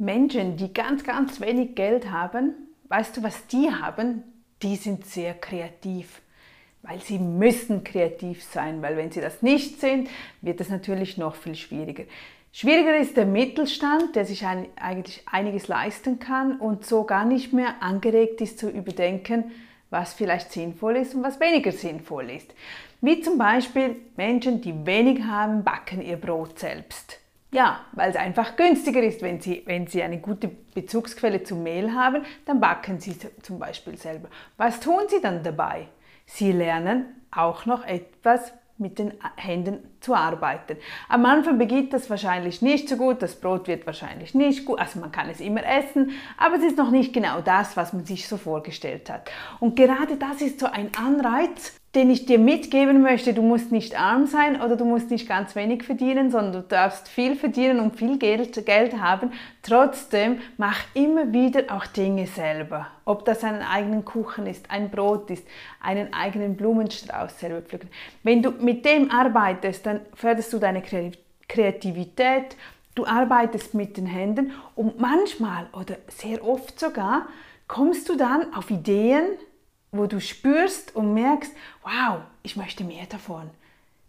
Menschen, 0.00 0.56
die 0.56 0.72
ganz, 0.72 1.04
ganz 1.04 1.40
wenig 1.40 1.74
Geld 1.74 2.10
haben, 2.10 2.54
weißt 2.88 3.18
du, 3.18 3.22
was 3.22 3.46
die 3.46 3.70
haben? 3.70 4.24
Die 4.62 4.76
sind 4.76 5.04
sehr 5.04 5.34
kreativ, 5.34 6.22
weil 6.82 7.00
sie 7.00 7.18
müssen 7.18 7.84
kreativ 7.84 8.42
sein, 8.42 8.80
weil 8.80 8.96
wenn 8.96 9.10
sie 9.10 9.20
das 9.20 9.42
nicht 9.42 9.78
sind, 9.78 10.08
wird 10.40 10.60
es 10.60 10.70
natürlich 10.70 11.18
noch 11.18 11.34
viel 11.34 11.54
schwieriger. 11.54 12.04
Schwieriger 12.50 12.96
ist 12.96 13.16
der 13.16 13.26
Mittelstand, 13.26 14.16
der 14.16 14.24
sich 14.24 14.44
eigentlich 14.44 15.22
einiges 15.26 15.68
leisten 15.68 16.18
kann 16.18 16.58
und 16.58 16.84
so 16.84 17.04
gar 17.04 17.26
nicht 17.26 17.52
mehr 17.52 17.80
angeregt 17.80 18.40
ist 18.40 18.58
zu 18.58 18.70
überdenken, 18.70 19.52
was 19.90 20.14
vielleicht 20.14 20.50
sinnvoll 20.50 20.96
ist 20.96 21.14
und 21.14 21.22
was 21.22 21.38
weniger 21.40 21.72
sinnvoll 21.72 22.30
ist. 22.30 22.54
Wie 23.02 23.20
zum 23.20 23.36
Beispiel 23.36 23.96
Menschen, 24.16 24.62
die 24.62 24.86
wenig 24.86 25.22
haben, 25.24 25.62
backen 25.62 26.00
ihr 26.00 26.16
Brot 26.16 26.58
selbst. 26.58 27.20
Ja, 27.52 27.80
weil 27.92 28.10
es 28.10 28.16
einfach 28.16 28.54
günstiger 28.54 29.02
ist, 29.02 29.22
wenn 29.22 29.40
Sie, 29.40 29.62
wenn 29.66 29.88
Sie 29.88 30.02
eine 30.02 30.18
gute 30.18 30.48
Bezugsquelle 30.48 31.42
zum 31.42 31.64
Mehl 31.64 31.92
haben, 31.92 32.24
dann 32.46 32.60
backen 32.60 33.00
Sie 33.00 33.16
zum 33.42 33.58
Beispiel 33.58 33.96
selber. 33.96 34.28
Was 34.56 34.78
tun 34.78 35.02
Sie 35.08 35.20
dann 35.20 35.42
dabei? 35.42 35.88
Sie 36.26 36.52
lernen 36.52 37.06
auch 37.32 37.66
noch 37.66 37.84
etwas 37.84 38.52
mit 38.78 38.98
den 38.98 39.12
Händen 39.36 39.78
zu 40.00 40.14
arbeiten. 40.14 40.76
Am 41.08 41.26
Anfang 41.26 41.58
beginnt 41.58 41.92
das 41.92 42.08
wahrscheinlich 42.08 42.62
nicht 42.62 42.88
so 42.88 42.96
gut, 42.96 43.20
das 43.20 43.34
Brot 43.34 43.68
wird 43.68 43.84
wahrscheinlich 43.84 44.34
nicht 44.34 44.64
gut, 44.64 44.78
also 44.78 45.00
man 45.00 45.12
kann 45.12 45.28
es 45.28 45.40
immer 45.40 45.62
essen, 45.66 46.12
aber 46.38 46.56
es 46.56 46.64
ist 46.64 46.78
noch 46.78 46.90
nicht 46.90 47.12
genau 47.12 47.42
das, 47.42 47.76
was 47.76 47.92
man 47.92 48.06
sich 48.06 48.26
so 48.26 48.38
vorgestellt 48.38 49.10
hat. 49.10 49.30
Und 49.58 49.76
gerade 49.76 50.16
das 50.16 50.40
ist 50.40 50.60
so 50.60 50.66
ein 50.66 50.90
Anreiz, 50.96 51.79
den 51.94 52.08
ich 52.08 52.24
dir 52.24 52.38
mitgeben 52.38 53.02
möchte, 53.02 53.34
du 53.34 53.42
musst 53.42 53.72
nicht 53.72 53.98
arm 53.98 54.26
sein 54.26 54.60
oder 54.62 54.76
du 54.76 54.84
musst 54.84 55.10
nicht 55.10 55.28
ganz 55.28 55.56
wenig 55.56 55.82
verdienen, 55.82 56.30
sondern 56.30 56.52
du 56.52 56.62
darfst 56.62 57.08
viel 57.08 57.34
verdienen 57.34 57.80
und 57.80 57.96
viel 57.96 58.16
Geld, 58.16 58.64
Geld 58.64 59.00
haben. 59.00 59.32
Trotzdem 59.62 60.38
mach 60.56 60.78
immer 60.94 61.32
wieder 61.32 61.64
auch 61.74 61.86
Dinge 61.86 62.28
selber. 62.28 62.86
Ob 63.04 63.24
das 63.24 63.42
einen 63.42 63.62
eigenen 63.62 64.04
Kuchen 64.04 64.46
ist, 64.46 64.70
ein 64.70 64.88
Brot 64.90 65.30
ist, 65.30 65.44
einen 65.82 66.14
eigenen 66.14 66.56
Blumenstrauß 66.56 67.40
selber 67.40 67.62
pflücken. 67.62 67.88
Wenn 68.22 68.40
du 68.40 68.52
mit 68.52 68.84
dem 68.84 69.10
arbeitest, 69.10 69.84
dann 69.84 70.00
förderst 70.14 70.52
du 70.52 70.58
deine 70.58 70.84
Kreativität, 71.48 72.56
du 72.94 73.04
arbeitest 73.04 73.74
mit 73.74 73.96
den 73.96 74.06
Händen 74.06 74.52
und 74.76 75.00
manchmal 75.00 75.66
oder 75.72 75.96
sehr 76.06 76.46
oft 76.46 76.78
sogar 76.78 77.26
kommst 77.66 78.08
du 78.08 78.16
dann 78.16 78.52
auf 78.54 78.70
Ideen, 78.70 79.24
wo 79.92 80.06
du 80.06 80.20
spürst 80.20 80.94
und 80.94 81.14
merkst, 81.14 81.52
wow, 81.82 82.20
ich 82.42 82.56
möchte 82.56 82.84
mehr 82.84 83.06
davon. 83.08 83.50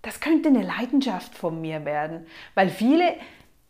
Das 0.02 0.20
könnte 0.20 0.50
eine 0.50 0.64
Leidenschaft 0.64 1.36
von 1.36 1.62
mir 1.62 1.86
werden, 1.86 2.26
weil 2.56 2.70
viele 2.70 3.16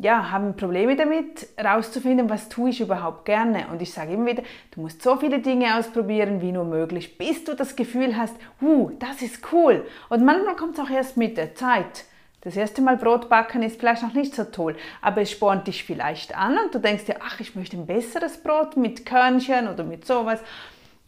ja, 0.02 0.32
haben 0.32 0.56
Probleme 0.56 0.96
damit, 0.96 1.48
herauszufinden, 1.56 2.30
was 2.30 2.50
tue 2.50 2.72
ich 2.72 2.82
überhaupt 2.82 3.26
gerne. 3.26 3.68
Und 3.72 3.82
ich 3.84 3.94
sage 3.94 4.14
immer 4.14 4.26
wieder, 4.26 4.44
du 4.72 4.82
musst 4.82 5.04
so 5.04 5.16
viele 5.18 5.40
Dinge 5.40 5.78
ausprobieren, 5.78 6.42
wie 6.42 6.52
nur 6.52 6.66
möglich, 6.66 7.20
bis 7.20 7.44
du 7.44 7.56
das 7.56 7.76
Gefühl 7.76 8.18
hast, 8.18 8.36
uh, 8.62 8.92
das 8.98 9.22
ist 9.22 9.52
cool. 9.52 9.86
Und 10.10 10.26
manchmal 10.26 10.56
kommt 10.56 10.78
es 10.78 10.84
auch 10.84 10.90
erst 10.90 11.18
mit 11.18 11.38
der 11.38 11.54
Zeit. 11.54 12.06
Das 12.42 12.58
erste 12.58 12.82
Mal 12.82 12.98
Brot 12.98 13.30
backen 13.30 13.62
ist 13.62 13.80
vielleicht 13.80 14.02
noch 14.02 14.14
nicht 14.14 14.34
so 14.34 14.46
toll, 14.46 14.76
aber 15.04 15.22
es 15.22 15.30
spornt 15.30 15.68
dich 15.68 15.84
vielleicht 15.84 16.36
an 16.36 16.58
und 16.58 16.74
du 16.74 16.80
denkst 16.80 17.06
dir, 17.06 17.18
ach, 17.24 17.40
ich 17.40 17.56
möchte 17.56 17.78
ein 17.78 17.86
besseres 17.86 18.42
Brot 18.42 18.78
mit 18.78 19.06
Körnchen 19.06 19.68
oder 19.68 19.84
mit 19.84 20.08
sowas. 20.08 20.40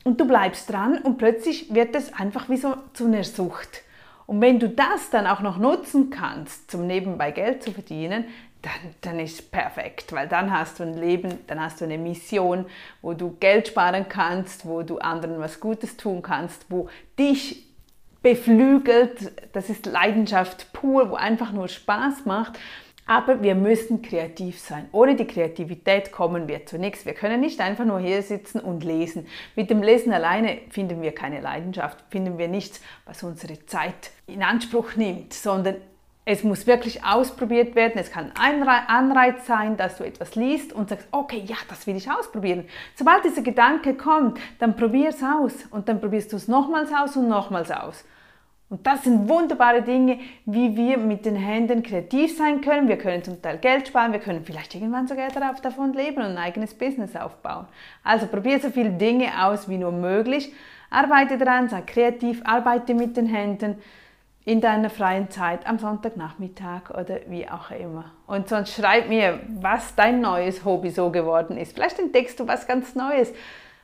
Und 0.04 0.20
du 0.20 0.26
bleibst 0.26 0.70
dran 0.70 0.98
und 0.98 1.18
plötzlich 1.18 1.74
wird 1.74 1.96
es 1.96 2.14
einfach 2.14 2.50
wie 2.50 2.58
so 2.58 2.76
zu 2.94 3.06
einer 3.06 3.24
Sucht. 3.24 3.84
Und 4.26 4.42
wenn 4.42 4.60
du 4.60 4.70
das 4.70 5.10
dann 5.10 5.28
auch 5.28 5.42
noch 5.42 5.58
nutzen 5.58 6.10
kannst, 6.10 6.72
zum 6.72 6.88
nebenbei 6.88 7.32
Geld 7.32 7.64
zu 7.64 7.72
verdienen, 7.72 8.26
dann, 8.62 8.72
dann 9.02 9.20
ist 9.20 9.52
perfekt, 9.52 10.14
weil 10.14 10.28
dann 10.28 10.52
hast 10.58 10.80
du 10.80 10.84
ein 10.84 10.94
Leben, 10.94 11.40
dann 11.48 11.62
hast 11.62 11.82
du 11.82 11.86
eine 11.86 11.98
Mission, 11.98 12.66
wo 13.02 13.14
du 13.14 13.36
Geld 13.40 13.68
sparen 13.68 14.08
kannst, 14.08 14.66
wo 14.66 14.84
du 14.84 15.00
anderen 15.00 15.40
was 15.40 15.60
Gutes 15.60 15.98
tun 15.98 16.22
kannst, 16.22 16.66
wo 16.70 16.90
dich 17.20 17.68
beflügelt, 18.22 19.34
das 19.52 19.70
ist 19.70 19.86
Leidenschaft 19.86 20.72
pur, 20.72 21.12
wo 21.12 21.16
einfach 21.16 21.52
nur 21.52 21.68
Spaß 21.68 22.26
macht 22.26 22.58
aber 23.06 23.42
wir 23.42 23.56
müssen 23.56 24.02
kreativ 24.02 24.60
sein. 24.60 24.88
Ohne 24.92 25.16
die 25.16 25.28
Kreativität 25.28 26.12
kommen 26.12 26.48
wir 26.48 26.66
zu 26.66 26.78
nichts. 26.78 27.06
Wir 27.06 27.14
können 27.14 27.42
nicht 27.42 27.60
einfach 27.60 27.86
nur 27.86 28.00
hier 28.00 28.22
sitzen 28.22 28.60
und 28.60 28.84
lesen. 28.84 29.28
Mit 29.56 29.70
dem 29.70 29.84
Lesen 29.84 30.14
alleine 30.14 30.60
finden 30.70 31.02
wir 31.02 31.14
keine 31.14 31.42
Leidenschaft, 31.42 32.04
finden 32.10 32.38
wir 32.38 32.48
nichts, 32.48 32.82
was 33.06 33.24
unsere 33.24 33.66
Zeit 33.66 34.12
in 34.28 34.44
Anspruch 34.44 34.96
nimmt, 34.96 35.34
sondern 35.34 35.76
es 36.26 36.44
muss 36.44 36.68
wirklich 36.68 37.04
ausprobiert 37.04 37.76
werden. 37.76 37.94
Es 37.96 38.10
kann 38.10 38.32
ein 38.40 38.64
Anreiz 38.66 39.46
sein, 39.46 39.76
dass 39.76 39.98
du 39.98 40.06
etwas 40.06 40.36
liest 40.36 40.72
und 40.72 40.90
sagst, 40.90 41.08
okay, 41.12 41.44
ja, 41.46 41.58
das 41.68 41.86
will 41.86 41.98
ich 41.98 42.10
ausprobieren. 42.10 42.66
Sobald 42.96 43.26
dieser 43.26 43.42
Gedanke 43.42 43.96
kommt, 43.96 44.40
dann 44.60 44.76
probier 44.76 45.10
es 45.10 45.22
aus 45.22 45.54
und 45.70 45.90
dann 45.90 46.00
probierst 46.00 46.32
du 46.32 46.38
es 46.38 46.48
nochmals 46.48 46.92
aus 46.94 47.18
und 47.18 47.28
nochmals 47.28 47.72
aus. 47.72 48.06
Und 48.70 48.88
das 48.88 49.04
sind 49.04 49.30
wunderbare 49.30 49.84
Dinge, 49.84 50.20
wie 50.46 50.76
wir 50.76 50.98
mit 50.98 51.26
den 51.26 51.36
Händen 51.36 51.84
kreativ 51.84 52.36
sein 52.38 52.62
können. 52.62 52.88
Wir 52.88 52.98
können 52.98 53.24
zum 53.24 53.40
Teil 53.42 53.60
Geld 53.60 53.88
sparen, 53.88 54.14
wir 54.14 54.20
können 54.20 54.44
vielleicht 54.44 54.74
irgendwann 54.74 55.08
sogar 55.08 55.30
darauf, 55.30 55.62
davon 55.62 55.94
leben 55.94 56.18
und 56.18 56.32
ein 56.32 56.38
eigenes 56.38 56.74
Business 56.74 57.16
aufbauen. 57.16 57.68
Also 58.04 58.26
probiere 58.26 58.60
so 58.60 58.70
viele 58.70 58.90
Dinge 58.90 59.46
aus 59.46 59.70
wie 59.70 59.78
nur 59.78 59.92
möglich. 59.92 60.52
Arbeite 60.90 61.38
daran, 61.38 61.70
sei 61.70 61.82
kreativ, 61.82 62.42
arbeite 62.46 62.94
mit 62.96 63.16
den 63.16 63.28
Händen 63.28 63.76
in 64.46 64.60
deiner 64.60 64.90
freien 64.90 65.30
Zeit, 65.30 65.66
am 65.66 65.80
Sonntagnachmittag 65.80 66.90
oder 66.90 67.20
wie 67.28 67.48
auch 67.48 67.72
immer. 67.72 68.12
Und 68.28 68.50
sonst 68.50 68.74
schreib 68.74 69.08
mir, 69.08 69.40
was 69.62 69.96
dein 69.96 70.20
neues 70.20 70.66
Hobby 70.66 70.90
so 70.90 71.12
geworden 71.12 71.58
ist. 71.58 71.74
Vielleicht 71.74 72.00
entdeckst 72.00 72.40
du 72.40 72.48
was 72.48 72.68
ganz 72.68 72.96
Neues, 72.96 73.32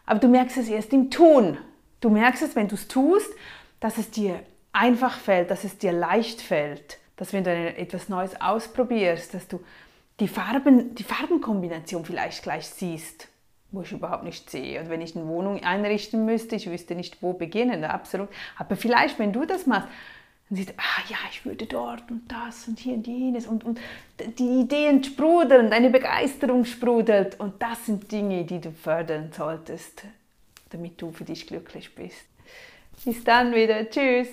aber 0.05 0.19
du 0.19 0.27
merkst 0.27 0.57
es 0.57 0.67
erst 0.67 0.91
im 0.91 1.09
Tun. 1.09 1.57
Du 2.01 2.09
merkst 2.09 2.43
es, 2.43 2.55
wenn 2.55 2.67
du 2.67 2.75
es 2.75 2.87
tust, 2.87 3.31
dass 3.79 3.97
es 3.97 4.11
dir 4.11 4.41
einfach 4.71 5.17
fällt, 5.17 5.51
dass 5.51 5.63
es 5.63 5.77
dir 5.77 5.91
leicht 5.91 6.41
fällt, 6.41 6.99
dass 7.17 7.33
wenn 7.33 7.43
du 7.43 7.51
etwas 7.51 8.09
Neues 8.09 8.39
ausprobierst, 8.39 9.33
dass 9.33 9.47
du 9.47 9.59
die, 10.19 10.27
Farben, 10.27 10.95
die 10.95 11.03
Farbenkombination 11.03 12.05
vielleicht 12.05 12.43
gleich 12.43 12.67
siehst, 12.67 13.27
wo 13.71 13.81
ich 13.81 13.91
überhaupt 13.91 14.23
nicht 14.23 14.49
sehe. 14.49 14.81
Und 14.81 14.89
wenn 14.89 15.01
ich 15.01 15.15
eine 15.15 15.27
Wohnung 15.27 15.63
einrichten 15.63 16.25
müsste, 16.25 16.55
ich 16.55 16.69
wüsste 16.69 16.95
nicht, 16.95 17.21
wo 17.21 17.33
beginnen, 17.33 17.83
absolut. 17.83 18.29
Aber 18.57 18.75
vielleicht, 18.75 19.19
wenn 19.19 19.33
du 19.33 19.45
das 19.45 19.67
machst, 19.67 19.87
dann 20.49 20.55
siehst 20.55 20.69
du, 20.69 20.73
ah 20.77 21.03
ja, 21.09 21.17
ich 21.31 21.45
würde 21.45 21.65
dort 21.67 22.09
und 22.09 22.23
das 22.27 22.67
und 22.67 22.79
hier 22.79 22.95
und 22.95 23.05
jenes 23.05 23.45
und, 23.45 23.63
und 23.63 23.79
die 24.39 24.61
Ideen 24.61 25.03
sprudeln, 25.03 25.69
deine 25.69 25.91
Begeisterung 25.91 26.65
sprudelt. 26.65 27.39
Und 27.39 27.61
das 27.61 27.85
sind 27.85 28.11
Dinge, 28.11 28.45
die 28.45 28.59
du 28.59 28.71
fördern 28.71 29.31
solltest, 29.31 30.03
damit 30.71 30.99
du 31.01 31.11
für 31.11 31.25
dich 31.25 31.45
glücklich 31.45 31.93
bist. 31.93 32.25
Bis 33.05 33.23
dann 33.23 33.53
wieder. 33.53 33.89
Tschüss. 33.89 34.29